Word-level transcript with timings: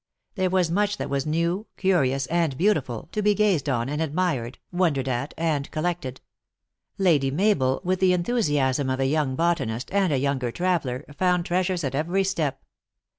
There 0.33 0.49
was 0.49 0.71
much 0.71 0.97
that 0.97 1.11
was 1.11 1.27
new, 1.27 1.67
curious, 1.77 2.25
and 2.25 2.57
beauti 2.57 2.83
ful, 2.83 3.09
to 3.11 3.21
be 3.21 3.35
gazed 3.35 3.69
on 3.69 3.87
and 3.87 4.01
admired, 4.01 4.57
wondered 4.71 5.07
at, 5.07 5.31
and 5.37 5.69
collected. 5.69 6.21
Lady 6.97 7.29
Mabel, 7.29 7.79
with 7.83 7.99
the 7.99 8.13
enthusiasm 8.13 8.89
of 8.89 8.99
a 8.99 9.05
young 9.05 9.35
botanist 9.35 9.91
and 9.93 10.11
a 10.11 10.17
younger 10.17 10.51
traveler, 10.51 11.05
found 11.15 11.45
trea 11.45 11.61
sures 11.61 11.83
at 11.83 11.93
every 11.93 12.23
step. 12.23 12.65